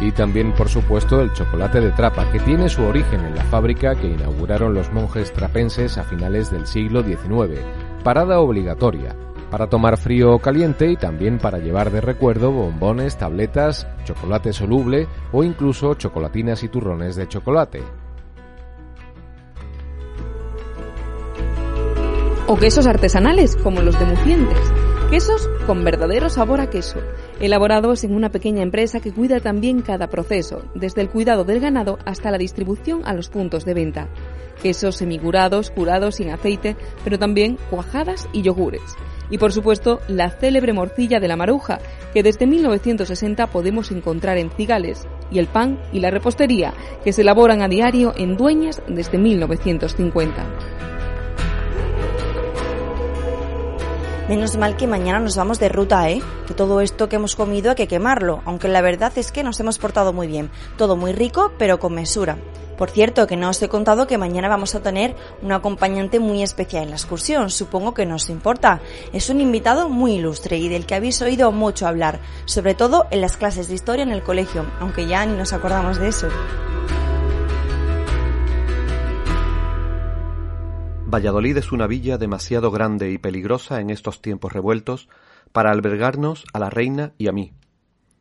Y 0.00 0.12
también 0.12 0.52
por 0.52 0.68
supuesto 0.68 1.20
el 1.20 1.32
chocolate 1.32 1.80
de 1.80 1.92
trapa, 1.92 2.30
que 2.30 2.40
tiene 2.40 2.68
su 2.68 2.82
origen 2.82 3.24
en 3.24 3.34
la 3.34 3.44
fábrica 3.44 3.94
que 3.94 4.08
inauguraron 4.08 4.74
los 4.74 4.92
monjes 4.92 5.32
trapenses 5.32 5.98
a 5.98 6.04
finales 6.04 6.50
del 6.50 6.66
siglo 6.66 7.02
XIX, 7.02 7.60
parada 8.04 8.40
obligatoria, 8.40 9.16
para 9.50 9.68
tomar 9.68 9.96
frío 9.96 10.34
o 10.34 10.38
caliente 10.38 10.90
y 10.90 10.96
también 10.96 11.38
para 11.38 11.58
llevar 11.58 11.90
de 11.90 12.00
recuerdo 12.00 12.50
bombones, 12.50 13.16
tabletas, 13.16 13.86
chocolate 14.04 14.52
soluble 14.52 15.06
o 15.32 15.44
incluso 15.44 15.94
chocolatinas 15.94 16.62
y 16.62 16.68
turrones 16.68 17.16
de 17.16 17.28
chocolate. 17.28 17.82
O 22.48 22.56
quesos 22.56 22.86
artesanales, 22.86 23.56
como 23.56 23.82
los 23.82 23.98
de 23.98 24.06
Mucientes. 24.06 24.72
Quesos 25.10 25.48
con 25.68 25.84
verdadero 25.84 26.28
sabor 26.28 26.60
a 26.60 26.68
queso, 26.68 26.98
elaborados 27.38 28.02
en 28.02 28.12
una 28.12 28.32
pequeña 28.32 28.64
empresa 28.64 28.98
que 28.98 29.12
cuida 29.12 29.38
también 29.38 29.80
cada 29.80 30.08
proceso, 30.08 30.64
desde 30.74 31.00
el 31.00 31.10
cuidado 31.10 31.44
del 31.44 31.60
ganado 31.60 32.00
hasta 32.04 32.32
la 32.32 32.38
distribución 32.38 33.02
a 33.04 33.14
los 33.14 33.28
puntos 33.28 33.64
de 33.64 33.74
venta. 33.74 34.08
Quesos 34.60 34.96
semigurados, 34.96 35.70
curados 35.70 36.16
sin 36.16 36.30
aceite, 36.30 36.76
pero 37.04 37.20
también 37.20 37.56
cuajadas 37.70 38.28
y 38.32 38.42
yogures. 38.42 38.96
Y 39.30 39.38
por 39.38 39.52
supuesto, 39.52 40.00
la 40.08 40.28
célebre 40.30 40.72
morcilla 40.72 41.20
de 41.20 41.28
la 41.28 41.36
maruja, 41.36 41.78
que 42.12 42.24
desde 42.24 42.48
1960 42.48 43.46
podemos 43.46 43.92
encontrar 43.92 44.38
en 44.38 44.50
Cigales, 44.50 45.06
y 45.30 45.38
el 45.38 45.46
pan 45.46 45.80
y 45.92 46.00
la 46.00 46.10
repostería, 46.10 46.74
que 47.04 47.12
se 47.12 47.22
elaboran 47.22 47.62
a 47.62 47.68
diario 47.68 48.12
en 48.16 48.36
Dueñas 48.36 48.82
desde 48.88 49.18
1950. 49.18 50.95
Menos 54.28 54.56
mal 54.56 54.76
que 54.76 54.88
mañana 54.88 55.20
nos 55.20 55.36
vamos 55.36 55.60
de 55.60 55.68
ruta, 55.68 56.10
¿eh? 56.10 56.20
Que 56.48 56.54
todo 56.54 56.80
esto 56.80 57.08
que 57.08 57.14
hemos 57.14 57.36
comido 57.36 57.70
hay 57.70 57.76
que 57.76 57.86
quemarlo, 57.86 58.42
aunque 58.44 58.66
la 58.66 58.80
verdad 58.80 59.12
es 59.14 59.30
que 59.30 59.44
nos 59.44 59.60
hemos 59.60 59.78
portado 59.78 60.12
muy 60.12 60.26
bien. 60.26 60.50
Todo 60.76 60.96
muy 60.96 61.12
rico, 61.12 61.52
pero 61.58 61.78
con 61.78 61.94
mesura. 61.94 62.36
Por 62.76 62.90
cierto, 62.90 63.28
que 63.28 63.36
no 63.36 63.50
os 63.50 63.62
he 63.62 63.68
contado 63.68 64.08
que 64.08 64.18
mañana 64.18 64.48
vamos 64.48 64.74
a 64.74 64.80
tener 64.80 65.14
un 65.42 65.52
acompañante 65.52 66.18
muy 66.18 66.42
especial 66.42 66.82
en 66.82 66.90
la 66.90 66.96
excursión, 66.96 67.50
supongo 67.50 67.94
que 67.94 68.04
no 68.04 68.16
os 68.16 68.28
importa. 68.28 68.80
Es 69.12 69.30
un 69.30 69.40
invitado 69.40 69.88
muy 69.88 70.14
ilustre 70.14 70.58
y 70.58 70.68
del 70.68 70.86
que 70.86 70.96
habéis 70.96 71.22
oído 71.22 71.52
mucho 71.52 71.86
hablar, 71.86 72.18
sobre 72.46 72.74
todo 72.74 73.06
en 73.12 73.20
las 73.20 73.36
clases 73.36 73.68
de 73.68 73.74
historia 73.74 74.02
en 74.02 74.10
el 74.10 74.24
colegio, 74.24 74.66
aunque 74.80 75.06
ya 75.06 75.24
ni 75.24 75.36
nos 75.36 75.52
acordamos 75.52 75.98
de 75.98 76.08
eso. 76.08 76.26
Valladolid 81.08 81.56
es 81.56 81.70
una 81.70 81.86
villa 81.86 82.18
demasiado 82.18 82.72
grande 82.72 83.12
y 83.12 83.18
peligrosa 83.18 83.80
en 83.80 83.90
estos 83.90 84.20
tiempos 84.20 84.52
revueltos 84.52 85.08
para 85.52 85.70
albergarnos 85.70 86.44
a 86.52 86.58
la 86.58 86.68
reina 86.68 87.12
y 87.16 87.28
a 87.28 87.32
mí. 87.32 87.52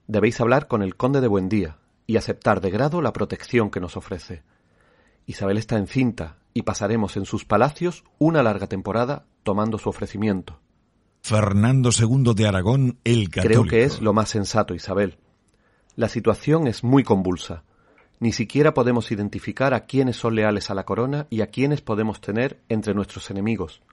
Debéis 0.05 0.39
hablar 0.39 0.67
con 0.67 0.83
el 0.83 0.95
conde 0.95 1.19
de 1.19 1.27
Buendía 1.27 1.79
y 2.05 2.17
aceptar 2.17 2.61
de 2.61 2.69
grado 2.69 3.01
la 3.01 3.11
protección 3.11 3.71
que 3.71 3.79
nos 3.79 3.97
ofrece. 3.97 4.43
Isabel 5.25 5.57
está 5.57 5.77
encinta 5.77 6.37
y 6.53 6.61
pasaremos 6.61 7.17
en 7.17 7.25
sus 7.25 7.43
palacios 7.43 8.03
una 8.19 8.43
larga 8.43 8.67
temporada 8.67 9.25
tomando 9.41 9.79
su 9.79 9.89
ofrecimiento. 9.89 10.59
Fernando 11.23 11.89
II 11.89 12.35
de 12.35 12.47
Aragón, 12.47 12.99
el 13.03 13.29
católico. 13.29 13.63
Creo 13.63 13.69
que 13.69 13.83
es 13.83 13.99
lo 13.99 14.13
más 14.13 14.29
sensato, 14.29 14.75
Isabel. 14.75 15.17
La 15.95 16.07
situación 16.07 16.67
es 16.67 16.83
muy 16.83 17.03
convulsa. 17.03 17.63
Ni 18.25 18.31
siquiera 18.31 18.73
podemos 18.73 19.11
identificar 19.11 19.75
a 19.75 19.81
quienes 19.81 20.15
son 20.15 20.33
leales 20.33 20.71
a 20.71 20.73
la 20.73 20.83
corona 20.83 21.27
y 21.29 21.41
a 21.41 21.51
quienes 21.51 21.81
podemos 21.81 22.21
tener 22.21 22.59
entre 22.69 22.95
nuestros 22.95 23.29
enemigos. 23.29 23.83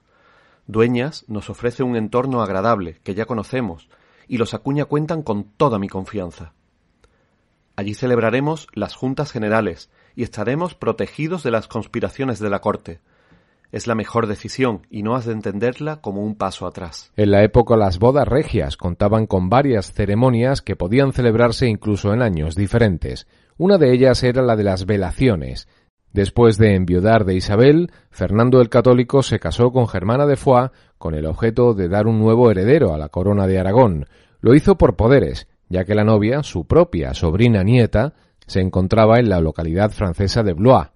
Dueñas 0.65 1.23
nos 1.27 1.51
ofrece 1.51 1.83
un 1.83 1.95
entorno 1.95 2.41
agradable 2.41 2.99
que 3.03 3.13
ya 3.13 3.27
conocemos 3.27 3.89
y 4.27 4.39
los 4.39 4.55
Acuña 4.55 4.85
cuentan 4.85 5.21
con 5.21 5.43
toda 5.43 5.77
mi 5.77 5.87
confianza. 5.87 6.53
Allí 7.75 7.93
celebraremos 7.93 8.65
las 8.73 8.95
juntas 8.95 9.31
generales 9.31 9.91
y 10.15 10.23
estaremos 10.23 10.73
protegidos 10.73 11.43
de 11.43 11.51
las 11.51 11.67
conspiraciones 11.67 12.39
de 12.39 12.49
la 12.49 12.59
corte. 12.59 13.01
Es 13.73 13.87
la 13.87 13.95
mejor 13.95 14.27
decisión 14.27 14.85
y 14.91 15.01
no 15.01 15.15
has 15.15 15.25
de 15.25 15.33
entenderla 15.33 15.99
como 15.99 16.21
un 16.21 16.35
paso 16.35 16.67
atrás. 16.67 17.11
En 17.15 17.31
la 17.31 17.43
época 17.43 17.75
las 17.75 17.97
bodas 17.97 18.27
regias 18.27 18.77
contaban 18.77 19.25
con 19.25 19.49
varias 19.49 19.91
ceremonias 19.91 20.61
que 20.61 20.75
podían 20.75 21.11
celebrarse 21.11 21.67
incluso 21.67 22.13
en 22.13 22.21
años 22.21 22.53
diferentes. 22.55 23.25
Una 23.57 23.79
de 23.79 23.91
ellas 23.91 24.21
era 24.21 24.43
la 24.43 24.55
de 24.55 24.63
las 24.63 24.85
velaciones. 24.85 25.67
Después 26.11 26.59
de 26.59 26.75
enviudar 26.75 27.25
de 27.25 27.33
Isabel, 27.33 27.91
Fernando 28.11 28.61
el 28.61 28.69
Católico 28.69 29.23
se 29.23 29.39
casó 29.39 29.71
con 29.71 29.87
Germana 29.87 30.27
de 30.27 30.35
Foix 30.35 30.69
con 30.99 31.15
el 31.15 31.25
objeto 31.25 31.73
de 31.73 31.89
dar 31.89 32.05
un 32.05 32.19
nuevo 32.19 32.51
heredero 32.51 32.93
a 32.93 32.99
la 32.99 33.09
corona 33.09 33.47
de 33.47 33.57
Aragón. 33.57 34.05
Lo 34.39 34.53
hizo 34.53 34.77
por 34.77 34.95
poderes, 34.95 35.47
ya 35.67 35.83
que 35.83 35.95
la 35.95 36.03
novia, 36.03 36.43
su 36.43 36.67
propia 36.67 37.15
sobrina 37.15 37.63
nieta, 37.63 38.13
se 38.45 38.61
encontraba 38.61 39.17
en 39.17 39.29
la 39.29 39.39
localidad 39.39 39.89
francesa 39.89 40.43
de 40.43 40.53
Blois. 40.53 40.89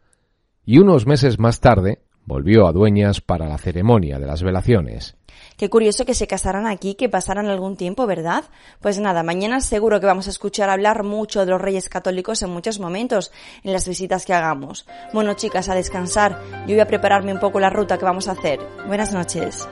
Y 0.63 0.77
unos 0.77 1.07
meses 1.07 1.39
más 1.39 1.59
tarde 1.59 2.03
volvió 2.27 2.67
a 2.67 2.73
Dueñas 2.73 3.21
para 3.21 3.47
la 3.47 3.57
ceremonia 3.57 4.19
de 4.19 4.27
las 4.27 4.43
velaciones. 4.43 5.15
Qué 5.55 5.69
curioso 5.69 6.05
que 6.05 6.13
se 6.13 6.27
casaran 6.27 6.67
aquí, 6.67 6.93
que 6.93 7.09
pasaran 7.09 7.47
algún 7.47 7.77
tiempo, 7.77 8.05
¿verdad? 8.05 8.43
Pues 8.79 8.99
nada, 8.99 9.23
mañana 9.23 9.59
seguro 9.61 9.99
que 9.99 10.05
vamos 10.05 10.27
a 10.27 10.29
escuchar 10.29 10.69
hablar 10.69 11.03
mucho 11.03 11.45
de 11.45 11.51
los 11.51 11.61
reyes 11.61 11.89
católicos 11.89 12.43
en 12.43 12.51
muchos 12.51 12.79
momentos, 12.79 13.31
en 13.63 13.73
las 13.73 13.87
visitas 13.87 14.25
que 14.25 14.33
hagamos. 14.33 14.85
Bueno, 15.13 15.33
chicas, 15.33 15.69
a 15.69 15.75
descansar. 15.75 16.39
Yo 16.67 16.75
voy 16.75 16.81
a 16.81 16.87
prepararme 16.87 17.33
un 17.33 17.39
poco 17.39 17.59
la 17.59 17.71
ruta 17.71 17.97
que 17.97 18.05
vamos 18.05 18.27
a 18.27 18.33
hacer. 18.33 18.59
Buenas 18.87 19.13
noches. 19.13 19.67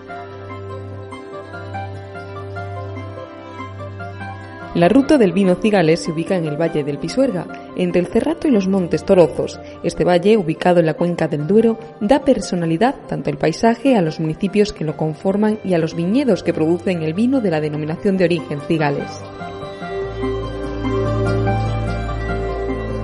La 4.75 4.89
ruta 4.89 5.17
del 5.17 5.31
vino 5.31 5.55
Cigales 5.55 6.01
se 6.01 6.11
ubica 6.11 6.35
en 6.35 6.43
el 6.47 6.59
valle 6.59 6.83
del 6.83 6.97
Pisuerga, 6.97 7.47
entre 7.77 8.01
el 8.01 8.07
Cerrato 8.07 8.49
y 8.49 8.51
los 8.51 8.67
Montes 8.67 9.05
Torozos. 9.05 9.57
Este 9.83 10.03
valle, 10.03 10.35
ubicado 10.35 10.81
en 10.81 10.85
la 10.85 10.95
cuenca 10.95 11.29
del 11.29 11.47
Duero, 11.47 11.79
da 12.01 12.25
personalidad 12.25 12.93
tanto 13.07 13.29
al 13.29 13.37
paisaje, 13.37 13.95
a 13.95 14.01
los 14.01 14.19
municipios 14.19 14.73
que 14.73 14.83
lo 14.83 14.97
conforman 14.97 15.59
y 15.63 15.75
a 15.75 15.77
los 15.77 15.95
viñedos 15.95 16.43
que 16.43 16.53
producen 16.53 17.03
el 17.03 17.13
vino 17.13 17.39
de 17.39 17.51
la 17.51 17.61
denominación 17.61 18.17
de 18.17 18.25
origen 18.25 18.59
Cigales. 18.67 19.09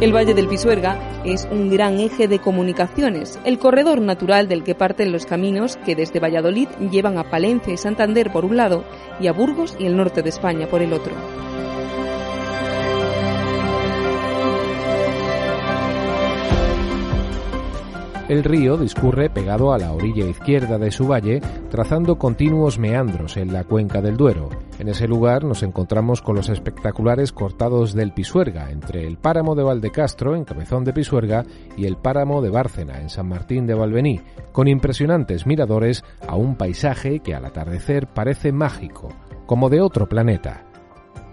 El 0.01 0.13
Valle 0.13 0.33
del 0.33 0.49
Pisuerga 0.49 0.97
es 1.23 1.47
un 1.49 1.69
gran 1.69 2.01
eje 2.01 2.27
de 2.27 2.39
comunicaciones, 2.39 3.39
el 3.45 3.59
corredor 3.59 4.01
natural 4.01 4.49
del 4.49 4.65
que 4.65 4.75
parten 4.75 5.13
los 5.13 5.25
caminos 5.25 5.77
que 5.85 5.95
desde 5.95 6.19
Valladolid 6.19 6.67
llevan 6.91 7.17
a 7.17 7.29
Palencia 7.29 7.73
y 7.73 7.77
Santander 7.77 8.29
por 8.29 8.43
un 8.43 8.57
lado 8.57 8.83
y 9.21 9.27
a 9.27 9.31
Burgos 9.31 9.77
y 9.79 9.85
el 9.85 9.95
norte 9.95 10.21
de 10.21 10.29
España 10.29 10.67
por 10.67 10.81
el 10.81 10.91
otro. 10.91 11.13
El 18.31 18.45
río 18.45 18.77
discurre 18.77 19.29
pegado 19.29 19.73
a 19.73 19.77
la 19.77 19.91
orilla 19.91 20.25
izquierda 20.25 20.77
de 20.77 20.89
su 20.89 21.05
valle, 21.05 21.41
trazando 21.69 22.17
continuos 22.17 22.79
meandros 22.79 23.35
en 23.35 23.51
la 23.51 23.65
cuenca 23.65 24.01
del 24.01 24.15
Duero. 24.15 24.47
En 24.79 24.88
ese 24.88 25.05
lugar 25.05 25.43
nos 25.43 25.63
encontramos 25.63 26.21
con 26.21 26.38
los 26.38 26.47
espectaculares 26.47 27.33
cortados 27.33 27.93
del 27.93 28.13
Pisuerga, 28.13 28.71
entre 28.71 29.05
el 29.05 29.17
páramo 29.17 29.53
de 29.53 29.63
Valdecastro, 29.63 30.33
en 30.33 30.45
Cabezón 30.45 30.85
de 30.85 30.93
Pisuerga, 30.93 31.43
y 31.75 31.88
el 31.88 31.97
páramo 31.97 32.41
de 32.41 32.50
Bárcena, 32.51 33.01
en 33.01 33.09
San 33.09 33.27
Martín 33.27 33.67
de 33.67 33.73
Valvení, 33.73 34.21
con 34.53 34.69
impresionantes 34.69 35.45
miradores 35.45 36.05
a 36.25 36.38
un 36.38 36.55
paisaje 36.55 37.19
que 37.19 37.35
al 37.35 37.43
atardecer 37.43 38.07
parece 38.07 38.53
mágico, 38.53 39.09
como 39.45 39.69
de 39.69 39.81
otro 39.81 40.07
planeta. 40.07 40.63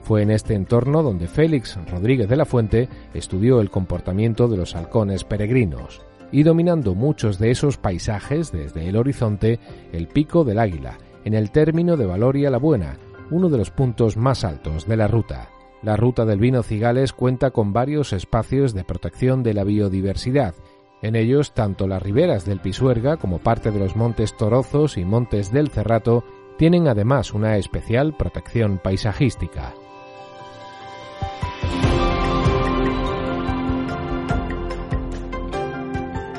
Fue 0.03 0.23
en 0.23 0.33
este 0.33 0.55
entorno 0.55 1.05
donde 1.05 1.29
Félix 1.29 1.79
Rodríguez 1.89 2.29
de 2.29 2.37
la 2.37 2.45
Fuente 2.45 2.89
estudió 3.15 3.61
el 3.61 3.71
comportamiento 3.71 4.49
de 4.49 4.57
los 4.57 4.75
halcones 4.75 5.23
peregrinos 5.23 6.08
y 6.33 6.43
dominando 6.43 6.95
muchos 6.95 7.39
de 7.39 7.51
esos 7.51 7.77
paisajes 7.77 8.53
desde 8.53 8.89
el 8.89 8.97
horizonte 8.97 9.59
el 9.93 10.09
Pico 10.09 10.45
del 10.45 10.59
Águila, 10.59 10.99
en 11.25 11.35
el 11.35 11.51
término 11.51 11.97
de 11.97 12.07
Valoria 12.07 12.51
la 12.51 12.59
Buena, 12.59 12.99
uno 13.31 13.49
de 13.49 13.59
los 13.59 13.71
puntos 13.71 14.17
más 14.17 14.45
altos 14.45 14.87
de 14.87 14.97
la 14.97 15.09
ruta. 15.09 15.51
La 15.83 15.97
ruta 15.97 16.25
del 16.25 16.41
vino 16.41 16.63
Cigales 16.63 17.13
cuenta 17.13 17.51
con 17.51 17.73
varios 17.73 18.13
espacios 18.13 18.75
de 18.75 18.85
protección 18.85 19.43
de 19.43 19.55
la 19.55 19.65
biodiversidad, 19.65 20.55
en 21.03 21.15
ellos 21.15 21.55
tanto 21.55 21.87
las 21.87 22.03
riberas 22.03 22.45
del 22.45 22.61
Pisuerga 22.61 23.17
como 23.17 23.39
parte 23.39 23.71
de 23.71 23.79
los 23.79 23.95
montes 23.95 24.37
Torozos 24.37 24.99
y 24.99 25.05
montes 25.05 25.53
del 25.53 25.69
Cerrato 25.69 26.25
tienen 26.57 26.89
además 26.89 27.33
una 27.33 27.57
especial 27.57 28.17
protección 28.17 28.79
paisajística. 28.79 29.75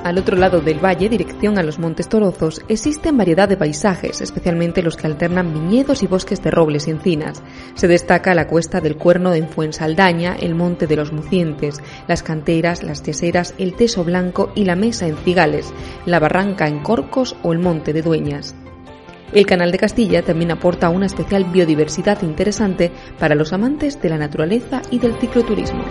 Al 0.09 0.17
otro 0.17 0.35
lado 0.35 0.59
del 0.59 0.83
valle, 0.83 1.07
dirección 1.07 1.59
a 1.59 1.61
los 1.61 1.77
Montes 1.77 2.09
Torozos, 2.09 2.63
existen 2.67 3.15
variedad 3.15 3.47
de 3.47 3.57
paisajes, 3.57 4.21
especialmente 4.21 4.81
los 4.81 4.97
que 4.97 5.05
alternan 5.05 5.53
viñedos 5.53 6.01
y 6.01 6.07
bosques 6.07 6.41
de 6.41 6.49
robles 6.49 6.87
y 6.87 6.89
encinas. 6.89 7.43
Se 7.75 7.87
destaca 7.87 8.33
la 8.33 8.47
cuesta 8.47 8.81
del 8.81 8.97
Cuerno 8.97 9.35
en 9.35 9.47
Fuensaldaña, 9.47 10.35
el 10.35 10.55
Monte 10.55 10.87
de 10.87 10.95
los 10.95 11.13
Mucientes, 11.13 11.79
las 12.07 12.23
canteras, 12.23 12.81
las 12.81 13.03
yeseras, 13.03 13.53
el 13.59 13.75
Teso 13.75 14.03
Blanco 14.03 14.51
y 14.55 14.65
la 14.65 14.75
Mesa 14.75 15.05
en 15.05 15.15
Cigales, 15.15 15.71
la 16.07 16.17
Barranca 16.17 16.67
en 16.67 16.79
Corcos 16.79 17.35
o 17.43 17.53
el 17.53 17.59
Monte 17.59 17.93
de 17.93 18.01
Dueñas. 18.01 18.55
El 19.31 19.45
Canal 19.45 19.71
de 19.71 19.77
Castilla 19.77 20.23
también 20.23 20.49
aporta 20.49 20.89
una 20.89 21.05
especial 21.05 21.45
biodiversidad 21.45 22.23
interesante 22.23 22.91
para 23.19 23.35
los 23.35 23.53
amantes 23.53 24.01
de 24.01 24.09
la 24.09 24.17
naturaleza 24.17 24.81
y 24.89 24.97
del 24.97 25.13
cicloturismo. 25.19 25.83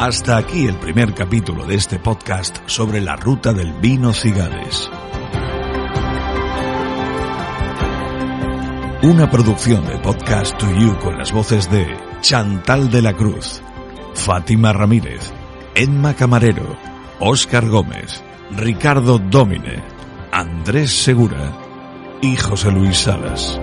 Hasta 0.00 0.38
aquí 0.38 0.64
el 0.64 0.76
primer 0.76 1.12
capítulo 1.12 1.66
de 1.66 1.74
este 1.74 1.98
podcast 1.98 2.56
sobre 2.64 3.02
la 3.02 3.16
ruta 3.16 3.52
del 3.52 3.74
vino 3.74 4.14
Cigales. 4.14 4.88
Una 9.02 9.28
producción 9.28 9.86
de 9.86 9.98
Podcast 9.98 10.56
to 10.56 10.72
You 10.72 10.98
con 11.00 11.18
las 11.18 11.32
voces 11.32 11.70
de 11.70 11.86
Chantal 12.22 12.90
de 12.90 13.02
la 13.02 13.12
Cruz, 13.12 13.60
Fátima 14.14 14.72
Ramírez, 14.72 15.34
Emma 15.74 16.14
Camarero, 16.14 16.78
Óscar 17.18 17.68
Gómez, 17.68 18.24
Ricardo 18.52 19.18
Dómine, 19.18 19.84
Andrés 20.32 20.92
Segura 20.92 21.52
y 22.22 22.36
José 22.36 22.70
Luis 22.70 22.96
Salas. 22.96 23.60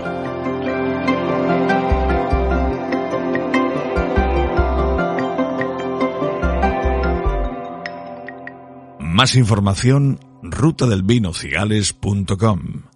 Más 9.17 9.35
información 9.35 10.19
rutadelvinocigales.com 10.43 12.86